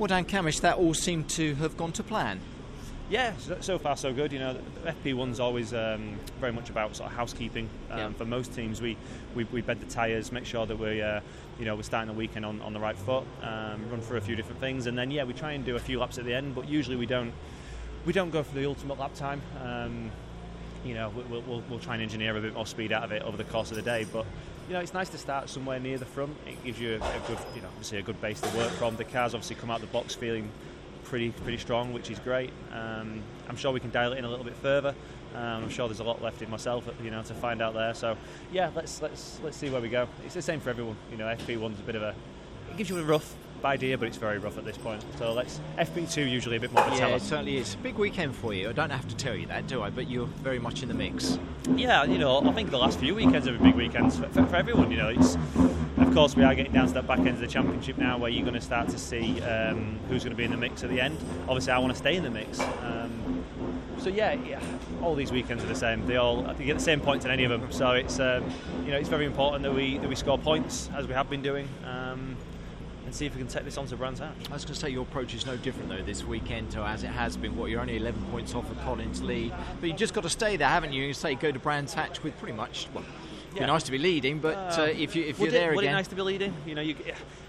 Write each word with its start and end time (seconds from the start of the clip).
Well, 0.00 0.06
Dan 0.06 0.24
Cammish, 0.24 0.62
that 0.62 0.78
all 0.78 0.94
seemed 0.94 1.28
to 1.30 1.54
have 1.56 1.76
gone 1.76 1.92
to 1.92 2.02
plan. 2.02 2.40
Yeah, 3.10 3.36
so, 3.36 3.58
so 3.60 3.78
far 3.78 3.98
so 3.98 4.14
good. 4.14 4.32
You 4.32 4.38
know, 4.38 4.56
the 4.82 4.92
FP1's 4.92 5.38
always 5.38 5.74
um, 5.74 6.18
very 6.40 6.52
much 6.52 6.70
about 6.70 6.96
sort 6.96 7.10
of 7.10 7.16
housekeeping. 7.18 7.68
Um, 7.90 7.98
Yeah. 7.98 8.08
For 8.12 8.24
most 8.24 8.54
teams, 8.54 8.80
we, 8.80 8.96
we, 9.34 9.44
we 9.44 9.60
bed 9.60 9.78
the 9.78 9.84
tyres, 9.84 10.32
make 10.32 10.46
sure 10.46 10.64
that 10.64 10.78
we, 10.78 11.02
uh, 11.02 11.20
you 11.58 11.66
know, 11.66 11.76
we're 11.76 11.82
starting 11.82 12.06
the 12.10 12.18
weekend 12.18 12.46
on, 12.46 12.62
on 12.62 12.72
the 12.72 12.80
right 12.80 12.96
foot, 12.96 13.24
um, 13.42 13.90
run 13.90 14.00
through 14.00 14.16
a 14.16 14.22
few 14.22 14.36
different 14.36 14.58
things, 14.58 14.86
and 14.86 14.96
then 14.96 15.10
yeah, 15.10 15.24
we 15.24 15.34
try 15.34 15.52
and 15.52 15.66
do 15.66 15.76
a 15.76 15.78
few 15.78 16.00
laps 16.00 16.16
at 16.16 16.24
the 16.24 16.32
end. 16.32 16.54
But 16.54 16.66
usually 16.66 16.96
we 16.96 17.04
don't 17.04 17.34
we 18.06 18.14
don't 18.14 18.30
go 18.30 18.42
for 18.42 18.54
the 18.54 18.64
ultimate 18.64 18.98
lap 18.98 19.14
time. 19.14 19.42
Um, 19.62 20.10
you 20.82 20.94
know, 20.94 21.12
we'll, 21.14 21.42
we'll, 21.42 21.62
we'll 21.68 21.78
try 21.78 21.92
and 21.92 22.02
engineer 22.02 22.34
a 22.34 22.40
bit 22.40 22.54
more 22.54 22.64
speed 22.64 22.90
out 22.90 23.02
of 23.04 23.12
it 23.12 23.20
over 23.20 23.36
the 23.36 23.44
course 23.44 23.70
of 23.70 23.76
the 23.76 23.82
day. 23.82 24.06
But 24.10 24.24
you 24.70 24.74
know, 24.74 24.80
it's 24.80 24.94
nice 24.94 25.08
to 25.08 25.18
start 25.18 25.48
somewhere 25.48 25.80
near 25.80 25.98
the 25.98 26.04
front. 26.04 26.36
It 26.46 26.62
gives 26.62 26.78
you 26.80 26.94
a, 26.94 27.20
good, 27.26 27.38
you 27.56 27.60
know, 27.60 27.66
obviously 27.66 27.98
a 27.98 28.02
good 28.02 28.20
base 28.20 28.40
to 28.40 28.56
work 28.56 28.70
from. 28.74 28.94
The 28.94 29.02
cars 29.02 29.34
obviously 29.34 29.56
come 29.56 29.68
out 29.68 29.80
the 29.80 29.88
box 29.88 30.14
feeling 30.14 30.48
pretty 31.02 31.30
pretty 31.30 31.58
strong, 31.58 31.92
which 31.92 32.08
is 32.08 32.20
great. 32.20 32.52
Um, 32.72 33.20
I'm 33.48 33.56
sure 33.56 33.72
we 33.72 33.80
can 33.80 33.90
dial 33.90 34.12
it 34.12 34.18
in 34.18 34.24
a 34.24 34.30
little 34.30 34.44
bit 34.44 34.54
further. 34.54 34.94
Um, 35.34 35.64
I'm 35.64 35.70
sure 35.70 35.88
there's 35.88 35.98
a 35.98 36.04
lot 36.04 36.22
left 36.22 36.40
in 36.40 36.48
myself, 36.48 36.88
you 37.02 37.10
know, 37.10 37.20
to 37.20 37.34
find 37.34 37.60
out 37.60 37.74
there. 37.74 37.94
So 37.94 38.16
yeah, 38.52 38.70
let's 38.76 39.02
let's 39.02 39.40
let's 39.42 39.56
see 39.56 39.70
where 39.70 39.80
we 39.80 39.88
go. 39.88 40.06
It's 40.24 40.34
the 40.34 40.42
same 40.42 40.60
for 40.60 40.70
everyone. 40.70 40.96
You 41.10 41.16
know, 41.16 41.24
FP1's 41.24 41.80
a 41.80 41.82
bit 41.82 41.96
of 41.96 42.02
a 42.02 42.14
it 42.70 42.76
gives 42.76 42.90
you 42.90 42.98
a 43.00 43.02
rough 43.02 43.34
idea, 43.64 43.98
but 43.98 44.08
it's 44.08 44.16
very 44.16 44.38
rough 44.38 44.58
at 44.58 44.64
this 44.64 44.76
point. 44.78 45.04
So 45.18 45.32
let's 45.32 45.60
FP2 45.78 46.30
usually 46.30 46.56
a 46.56 46.60
bit 46.60 46.72
more 46.72 46.84
of 46.84 46.92
a 46.92 46.96
Yeah, 46.96 47.08
it 47.08 47.22
certainly 47.22 47.56
is. 47.56 47.74
Big 47.76 47.96
weekend 47.96 48.34
for 48.34 48.52
you. 48.54 48.68
I 48.68 48.72
don't 48.72 48.90
have 48.90 49.08
to 49.08 49.16
tell 49.16 49.34
you 49.34 49.46
that, 49.46 49.66
do 49.66 49.82
I? 49.82 49.90
But 49.90 50.08
you're 50.10 50.26
very 50.26 50.58
much 50.58 50.82
in 50.82 50.88
the 50.88 50.94
mix. 50.94 51.38
Yeah, 51.76 52.04
you 52.04 52.18
know, 52.18 52.40
I 52.40 52.52
think 52.52 52.70
the 52.70 52.78
last 52.78 52.98
few 52.98 53.14
weekends 53.14 53.46
have 53.46 53.58
been 53.58 53.70
big 53.70 53.76
weekends 53.76 54.18
for, 54.18 54.28
for, 54.28 54.44
for 54.46 54.56
everyone. 54.56 54.90
You 54.90 54.98
know, 54.98 55.08
it's 55.08 55.36
of 55.98 56.14
course 56.14 56.34
we 56.34 56.44
are 56.44 56.54
getting 56.54 56.72
down 56.72 56.88
to 56.88 56.94
that 56.94 57.06
back 57.06 57.18
end 57.20 57.28
of 57.28 57.40
the 57.40 57.46
championship 57.46 57.98
now, 57.98 58.18
where 58.18 58.30
you're 58.30 58.42
going 58.42 58.54
to 58.54 58.60
start 58.60 58.88
to 58.88 58.98
see 58.98 59.40
um, 59.42 59.98
who's 60.08 60.24
going 60.24 60.32
to 60.32 60.36
be 60.36 60.44
in 60.44 60.50
the 60.50 60.56
mix 60.56 60.82
at 60.82 60.90
the 60.90 61.00
end. 61.00 61.16
Obviously, 61.42 61.72
I 61.72 61.78
want 61.78 61.92
to 61.92 61.98
stay 61.98 62.16
in 62.16 62.22
the 62.22 62.30
mix. 62.30 62.60
Um, 62.60 63.44
so 63.98 64.08
yeah, 64.08 64.32
yeah, 64.32 64.60
all 65.02 65.14
these 65.14 65.30
weekends 65.30 65.62
are 65.62 65.66
the 65.66 65.74
same. 65.74 66.06
They 66.06 66.16
all 66.16 66.46
you 66.58 66.64
get 66.64 66.78
the 66.78 66.82
same 66.82 67.00
points 67.00 67.24
in 67.24 67.30
any 67.30 67.44
of 67.44 67.50
them. 67.50 67.70
So 67.70 67.90
it's 67.92 68.18
um, 68.18 68.44
you 68.84 68.92
know 68.92 68.96
it's 68.96 69.08
very 69.08 69.26
important 69.26 69.62
that 69.62 69.74
we 69.74 69.98
that 69.98 70.08
we 70.08 70.14
score 70.14 70.38
points 70.38 70.88
as 70.96 71.06
we 71.06 71.14
have 71.14 71.28
been 71.28 71.42
doing. 71.42 71.68
Um, 71.84 72.36
and 73.04 73.14
see 73.14 73.26
if 73.26 73.34
we 73.34 73.40
can 73.40 73.48
take 73.48 73.64
this 73.64 73.78
on 73.78 73.86
to 73.86 73.96
Brands 73.96 74.20
Hatch. 74.20 74.34
I 74.50 74.54
was 74.54 74.64
going 74.64 74.74
to 74.74 74.80
say 74.80 74.90
your 74.90 75.02
approach 75.02 75.34
is 75.34 75.46
no 75.46 75.56
different 75.56 75.88
though 75.88 76.02
this 76.02 76.24
weekend 76.24 76.70
to 76.72 76.80
as 76.82 77.02
it 77.02 77.08
has 77.08 77.36
been. 77.36 77.56
What 77.56 77.70
you're 77.70 77.80
only 77.80 77.96
11 77.96 78.22
points 78.30 78.54
off 78.54 78.70
of 78.70 78.80
Collins 78.82 79.22
lead, 79.22 79.52
but 79.80 79.88
you've 79.88 79.98
just 79.98 80.14
got 80.14 80.22
to 80.22 80.30
stay 80.30 80.56
there, 80.56 80.68
haven't 80.68 80.92
you? 80.92 81.04
You 81.04 81.14
say 81.14 81.34
go 81.34 81.50
to 81.50 81.58
Brands 81.58 81.94
Hatch 81.94 82.22
with 82.22 82.36
pretty 82.38 82.56
much. 82.56 82.88
Well, 82.94 83.04
it'd 83.48 83.60
be 83.60 83.66
nice 83.66 83.82
to 83.84 83.92
be 83.92 83.98
leading, 83.98 84.38
but 84.38 84.78
uh, 84.78 84.82
if 84.82 85.16
you 85.16 85.24
if 85.24 85.38
would 85.38 85.52
you're 85.52 85.56
it, 85.56 85.60
there 85.60 85.74
would 85.74 85.84
again, 85.84 85.94
it 85.94 85.96
nice 85.96 86.08
to 86.08 86.14
be 86.14 86.22
leading? 86.22 86.54
You 86.66 86.74
know, 86.74 86.82
you, 86.82 86.94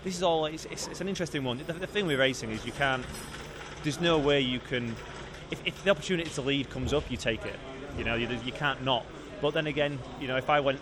this 0.03 0.15
is 0.15 0.23
all. 0.23 0.45
It's, 0.45 0.65
it's, 0.65 0.87
it's 0.87 1.01
an 1.01 1.07
interesting 1.07 1.43
one. 1.43 1.59
The, 1.65 1.73
the 1.73 1.87
thing 1.87 2.07
with 2.07 2.19
racing 2.19 2.51
is 2.51 2.65
you 2.65 2.71
can't. 2.71 3.05
There's 3.83 4.01
no 4.01 4.17
way 4.17 4.41
you 4.41 4.59
can. 4.59 4.95
If, 5.51 5.61
if 5.65 5.83
the 5.83 5.91
opportunity 5.91 6.29
to 6.29 6.41
lead 6.41 6.69
comes 6.69 6.93
up, 6.93 7.09
you 7.11 7.17
take 7.17 7.45
it. 7.45 7.59
You 7.97 8.03
know, 8.03 8.15
you, 8.15 8.27
you 8.45 8.51
can't 8.51 8.83
not. 8.83 9.05
But 9.41 9.53
then 9.53 9.67
again, 9.67 9.99
you 10.19 10.27
know, 10.27 10.37
if 10.37 10.49
I 10.49 10.59
went. 10.59 10.79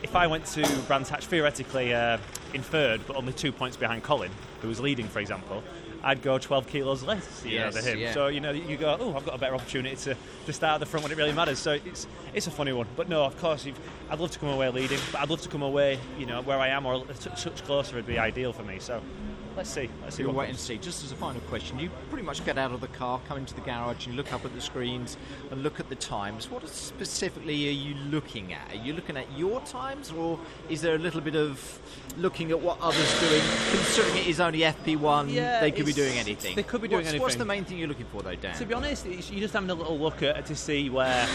If 0.00 0.14
I 0.14 0.28
went 0.28 0.46
to 0.46 0.64
Brands 0.86 1.08
Hatch 1.08 1.26
theoretically 1.26 1.92
uh, 1.92 2.18
in 2.54 2.62
third, 2.62 3.00
but 3.06 3.16
only 3.16 3.32
two 3.32 3.52
points 3.52 3.76
behind 3.76 4.02
Colin, 4.02 4.30
who 4.62 4.68
was 4.68 4.80
leading, 4.80 5.06
for 5.08 5.20
example, 5.20 5.62
I'd 6.02 6.22
go 6.22 6.38
12 6.38 6.66
kilos 6.68 7.02
less 7.02 7.44
you 7.44 7.52
Yes, 7.52 7.74
know, 7.74 7.80
than 7.80 7.92
him. 7.94 7.98
yeah. 8.00 8.14
So 8.14 8.28
you 8.28 8.40
know, 8.40 8.52
you 8.52 8.76
go, 8.76 8.96
oh, 9.00 9.16
I've 9.16 9.24
got 9.24 9.34
a 9.34 9.38
better 9.38 9.54
opportunity 9.56 9.96
to, 9.96 10.16
to 10.46 10.52
start 10.52 10.74
at 10.74 10.80
the 10.80 10.86
front 10.86 11.02
when 11.02 11.12
it 11.12 11.18
really 11.18 11.32
matters. 11.32 11.58
So 11.58 11.72
it's 11.72 12.06
it's 12.34 12.46
a 12.46 12.50
funny 12.52 12.72
one. 12.72 12.86
But 12.96 13.08
no, 13.08 13.24
of 13.24 13.36
course, 13.40 13.64
you've, 13.66 13.78
I'd 14.08 14.20
love 14.20 14.30
to 14.30 14.38
come 14.38 14.48
away 14.50 14.68
leading, 14.70 15.00
but 15.12 15.20
I'd 15.20 15.28
love 15.30 15.40
to 15.42 15.48
come 15.48 15.62
away, 15.62 15.98
you 16.18 16.26
know, 16.26 16.40
where 16.42 16.58
I 16.58 16.68
am 16.68 16.86
or 16.86 16.94
a 17.08 17.14
t- 17.14 17.30
touch 17.36 17.64
closer 17.64 17.96
would 17.96 18.06
be 18.06 18.18
ideal 18.18 18.52
for 18.52 18.62
me. 18.62 18.78
So 18.78 19.02
let's 19.58 19.70
see, 19.70 19.90
let's 20.02 20.14
see 20.14 20.24
what 20.24 20.36
wait 20.36 20.48
and 20.48 20.58
see. 20.58 20.78
Just 20.78 21.02
as 21.02 21.10
a 21.10 21.16
final 21.16 21.40
question, 21.42 21.80
you 21.80 21.90
pretty 22.10 22.24
much 22.24 22.44
get 22.46 22.56
out 22.58 22.70
of 22.70 22.80
the 22.80 22.86
car, 22.86 23.20
come 23.26 23.38
into 23.38 23.54
the 23.54 23.60
garage, 23.60 24.06
and 24.06 24.14
look 24.14 24.32
up 24.32 24.44
at 24.44 24.54
the 24.54 24.60
screens 24.60 25.16
and 25.50 25.64
look 25.64 25.80
at 25.80 25.88
the 25.88 25.96
times. 25.96 26.48
What 26.48 26.66
specifically 26.68 27.68
are 27.68 27.72
you 27.72 27.94
looking 28.08 28.52
at? 28.52 28.70
Are 28.72 28.76
you 28.76 28.92
looking 28.92 29.16
at 29.16 29.26
your 29.36 29.60
times, 29.62 30.12
or 30.12 30.38
is 30.68 30.80
there 30.80 30.94
a 30.94 30.98
little 30.98 31.20
bit 31.20 31.34
of 31.34 31.80
looking 32.16 32.52
at 32.52 32.60
what 32.60 32.80
others 32.80 33.20
doing? 33.20 33.42
Considering 33.72 34.16
it 34.18 34.28
is 34.28 34.38
only 34.38 34.60
FP1, 34.60 35.32
Yeah, 35.32 35.60
they 35.60 35.72
could 35.72 35.86
be 35.86 35.92
doing 35.92 36.16
anything. 36.18 36.54
they 36.54 36.62
could 36.62 36.80
be 36.80 36.86
doing 36.88 37.04
what's, 37.04 37.18
What's 37.18 37.34
the 37.34 37.44
main 37.44 37.64
thing 37.64 37.78
you're 37.78 37.88
looking 37.88 38.06
for, 38.06 38.22
though, 38.22 38.36
Dan? 38.36 38.56
To 38.58 38.64
be 38.64 38.74
honest, 38.74 39.06
you're 39.06 39.40
just 39.40 39.54
having 39.54 39.70
a 39.70 39.74
little 39.74 39.98
look 39.98 40.22
at 40.22 40.46
to 40.46 40.54
see 40.54 40.88
where, 40.88 41.26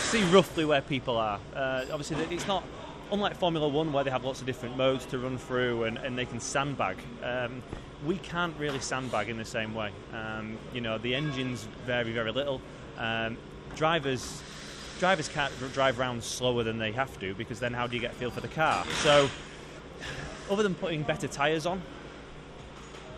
see 0.00 0.24
roughly 0.24 0.64
where 0.64 0.82
people 0.82 1.16
are. 1.16 1.38
Uh, 1.54 1.84
obviously, 1.92 2.16
it's 2.34 2.48
not 2.48 2.64
unlike 3.12 3.36
Formula 3.36 3.68
One 3.68 3.92
where 3.92 4.04
they 4.04 4.10
have 4.10 4.24
lots 4.24 4.40
of 4.40 4.46
different 4.46 4.76
modes 4.76 5.06
to 5.06 5.18
run 5.18 5.38
through 5.38 5.84
and, 5.84 5.98
and 5.98 6.18
they 6.18 6.24
can 6.24 6.40
sandbag. 6.40 6.96
Um, 7.22 7.62
we 8.04 8.18
can't 8.18 8.56
really 8.58 8.80
sandbag 8.80 9.28
in 9.28 9.38
the 9.38 9.44
same 9.44 9.74
way. 9.74 9.90
Um, 10.12 10.58
you 10.72 10.80
know, 10.80 10.98
the 10.98 11.14
engines 11.14 11.66
vary 11.86 12.12
very 12.12 12.32
little. 12.32 12.60
Um, 12.98 13.36
drivers 13.76 14.42
drivers 14.98 15.28
can't 15.28 15.56
dr- 15.58 15.72
drive 15.72 15.98
around 15.98 16.22
slower 16.22 16.62
than 16.62 16.78
they 16.78 16.92
have 16.92 17.18
to 17.20 17.34
because 17.34 17.60
then 17.60 17.72
how 17.72 17.86
do 17.86 17.96
you 17.96 18.00
get 18.00 18.14
feel 18.14 18.30
for 18.30 18.40
the 18.40 18.48
car? 18.48 18.84
So, 19.02 19.28
other 20.50 20.62
than 20.62 20.74
putting 20.74 21.02
better 21.02 21.26
tyres 21.26 21.66
on, 21.66 21.82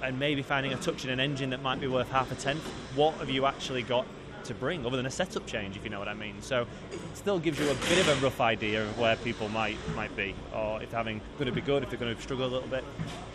and 0.02 0.18
maybe 0.18 0.42
finding 0.42 0.72
a 0.72 0.76
touch 0.76 1.04
in 1.04 1.10
an 1.10 1.20
engine 1.20 1.50
that 1.50 1.62
might 1.62 1.80
be 1.80 1.86
worth 1.86 2.10
half 2.10 2.30
a 2.30 2.34
tenth, 2.34 2.62
what 2.94 3.14
have 3.14 3.30
you 3.30 3.46
actually 3.46 3.82
got 3.82 4.06
to 4.46 4.54
bring 4.54 4.84
other 4.86 4.96
than 4.96 5.06
a 5.06 5.10
setup 5.10 5.46
change, 5.46 5.76
if 5.76 5.84
you 5.84 5.90
know 5.90 5.98
what 5.98 6.08
I 6.08 6.14
mean? 6.14 6.40
So 6.40 6.66
it 6.92 7.00
still 7.14 7.38
gives 7.38 7.58
you 7.58 7.70
a 7.70 7.74
bit 7.74 7.98
of 7.98 8.08
a 8.08 8.24
rough 8.24 8.40
idea 8.40 8.82
of 8.82 8.98
where 8.98 9.16
people 9.16 9.48
might 9.48 9.76
might 9.94 10.14
be, 10.16 10.34
or 10.54 10.82
if 10.82 10.90
they're 10.90 10.98
having 10.98 11.20
going 11.38 11.46
to 11.46 11.52
be 11.52 11.60
good, 11.60 11.82
if 11.82 11.90
they're 11.90 11.98
going 11.98 12.14
to 12.14 12.22
struggle 12.22 12.46
a 12.46 12.52
little 12.52 12.68
bit. 12.68 12.84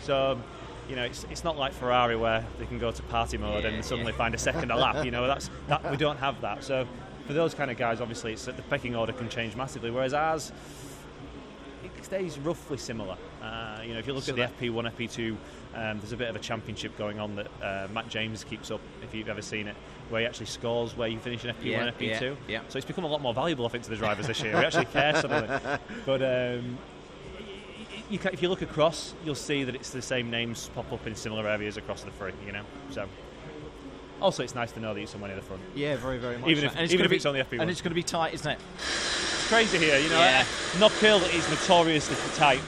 So. 0.02 0.38
You 0.88 0.96
know, 0.96 1.04
it's, 1.04 1.24
it's 1.30 1.44
not 1.44 1.56
like 1.56 1.72
Ferrari 1.72 2.16
where 2.16 2.44
they 2.58 2.66
can 2.66 2.78
go 2.80 2.90
to 2.90 3.02
party 3.04 3.38
mode 3.38 3.62
Yeah, 3.62 3.70
and 3.70 3.84
suddenly 3.84 4.10
yeah. 4.10 4.18
find 4.18 4.34
a 4.34 4.38
second 4.38 4.72
a 4.72 4.76
lap. 4.76 5.04
You 5.04 5.12
know, 5.12 5.28
that's 5.28 5.48
that 5.68 5.88
we 5.88 5.96
don't 5.96 6.18
have 6.18 6.40
that. 6.40 6.64
So 6.64 6.86
for 7.26 7.32
those 7.32 7.54
kind 7.54 7.70
of 7.70 7.76
guys, 7.76 8.00
obviously, 8.00 8.32
it's, 8.32 8.44
the 8.46 8.52
pecking 8.68 8.96
order 8.96 9.12
can 9.12 9.28
change 9.28 9.54
massively. 9.54 9.92
Whereas 9.92 10.12
ours, 10.12 10.50
it 12.02 12.06
stays 12.06 12.38
roughly 12.40 12.76
similar. 12.76 13.16
Uh, 13.40 13.78
you 13.84 13.92
know, 13.92 13.98
if 14.00 14.06
you 14.06 14.12
look 14.12 14.24
So 14.24 14.36
at 14.36 14.58
the 14.58 14.66
FP1, 14.68 14.92
FP2, 14.92 15.30
um, 15.74 15.98
there's 15.98 16.12
a 16.12 16.16
bit 16.16 16.28
of 16.28 16.36
a 16.36 16.40
championship 16.40 16.96
going 16.98 17.18
on 17.20 17.36
that 17.36 17.46
uh, 17.62 17.86
Matt 17.92 18.08
James 18.08 18.44
keeps 18.44 18.70
up. 18.70 18.80
If 19.02 19.14
you've 19.14 19.28
ever 19.28 19.42
seen 19.42 19.68
it, 19.68 19.76
where 20.10 20.20
he 20.20 20.26
actually 20.26 20.46
scores 20.46 20.96
where 20.96 21.08
you 21.08 21.18
finish 21.18 21.44
in 21.44 21.54
FP1, 21.54 21.64
Yeah, 21.64 21.90
FP2. 21.92 22.20
yeah, 22.20 22.34
yeah. 22.48 22.60
So 22.68 22.76
it's 22.78 22.86
become 22.86 23.04
a 23.04 23.08
lot 23.08 23.20
more 23.22 23.32
valuable, 23.34 23.64
I 23.66 23.68
think, 23.68 23.84
to 23.84 23.90
the 23.90 23.96
drivers 23.96 24.26
this 24.26 24.42
year. 24.42 24.58
We 24.58 24.64
actually 24.64 24.86
care 24.86 25.14
suddenly. 25.20 25.48
But 26.04 26.22
um, 26.22 26.76
you 28.10 28.18
can, 28.18 28.32
if 28.34 28.42
you 28.42 28.48
look 28.48 28.62
across, 28.62 29.14
you'll 29.24 29.34
see 29.36 29.62
that 29.64 29.74
it's 29.74 29.90
the 29.90 30.02
same 30.02 30.28
names 30.30 30.70
pop 30.74 30.92
up 30.92 31.06
in 31.06 31.14
similar 31.14 31.46
areas 31.48 31.76
across 31.76 32.02
the 32.02 32.10
three. 32.12 32.32
You 32.46 32.52
know, 32.52 32.62
so. 32.90 33.06
Also, 34.20 34.44
it's 34.44 34.54
nice 34.54 34.70
to 34.72 34.78
know 34.78 34.94
that 34.94 35.00
you're 35.00 35.08
somewhere 35.08 35.28
near 35.30 35.36
the 35.40 35.44
front. 35.44 35.60
yeah, 35.74 35.96
very, 35.96 36.16
very 36.18 36.38
much. 36.38 36.48
Even 36.48 36.62
so. 36.62 36.66
if- 36.72 36.76
And 36.78 36.90
even 36.92 37.04
if 37.06 37.10
be- 37.10 37.16
it's 37.16 37.26
on 37.26 37.34
the 37.34 37.40
FP1. 37.40 37.60
and 37.62 37.70
it's 37.70 37.80
going 37.80 37.90
to 37.90 37.94
be 37.96 38.04
tight, 38.04 38.34
isn't 38.34 38.52
it? 38.52 38.58
It's 39.52 39.70
crazy 39.70 39.84
here, 39.84 39.98
you 39.98 40.08
know. 40.08 40.18
Yeah. 40.18 40.44
Knockhill 40.78 41.22
is 41.34 41.46
notoriously 41.50 42.16
tight, 42.36 42.62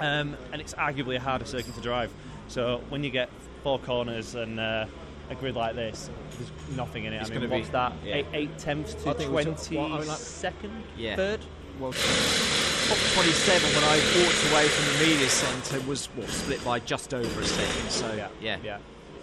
um, 0.00 0.36
and 0.52 0.60
it's 0.60 0.74
arguably 0.74 1.14
a 1.14 1.20
harder 1.20 1.44
circuit 1.44 1.72
to 1.76 1.80
drive. 1.80 2.10
So 2.48 2.82
when 2.88 3.04
you 3.04 3.10
get 3.10 3.28
four 3.62 3.78
corners 3.78 4.34
and 4.34 4.58
uh, 4.58 4.86
a 5.30 5.34
grid 5.36 5.54
like 5.54 5.76
this, 5.76 6.10
there's 6.36 6.50
nothing 6.76 7.04
in 7.04 7.12
it. 7.12 7.18
It's 7.18 7.30
I 7.30 7.34
mean, 7.34 7.42
gonna 7.42 7.54
be- 7.54 7.60
what's 7.60 7.70
that? 7.70 7.92
yeah. 8.04 8.14
Eight, 8.16 8.26
eight 8.32 8.58
tenths 8.58 8.94
to 8.94 9.10
I 9.10 9.12
think 9.12 9.30
it 9.30 9.32
was- 9.32 9.44
twenty 9.44 9.76
well, 9.76 9.86
I 9.86 9.98
mean, 10.00 10.08
like- 10.08 10.18
second, 10.18 10.82
Yeah. 10.96 11.14
third. 11.14 11.40
Well, 11.78 11.92
top 11.92 12.98
27 13.14 13.72
when 13.72 13.84
I 13.84 13.96
walked 14.24 14.52
away 14.52 14.66
from 14.66 14.92
the 14.98 15.06
media 15.12 15.28
centre 15.28 15.80
was 15.88 16.08
well, 16.16 16.26
split 16.26 16.64
by 16.64 16.80
just 16.80 17.14
over 17.14 17.40
a 17.40 17.44
second. 17.44 17.88
So 17.90 18.12
Yeah, 18.14 18.28
yeah, 18.40 18.56
yeah. 18.64 18.78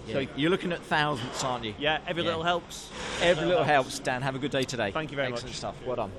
So 0.08 0.14
So 0.24 0.28
you're 0.38 0.50
looking 0.52 0.72
at 0.72 0.82
thousands, 0.84 1.44
aren't 1.44 1.66
you? 1.66 1.74
yeah, 1.78 2.00
every 2.08 2.24
Yeah. 2.24 2.30
little 2.30 2.44
helps. 2.44 2.90
Every 3.22 3.46
little 3.46 3.66
helps. 3.66 4.00
Dan, 4.00 4.22
have 4.22 4.36
a 4.36 4.40
good 4.40 4.52
day 4.52 4.64
today. 4.64 4.92
Thank 4.92 5.12
you 5.12 5.18
very 5.18 5.28
Excellent 5.28 5.50
much. 5.52 5.58
stuff. 5.58 5.76
Well 5.86 5.98
done. 5.98 6.12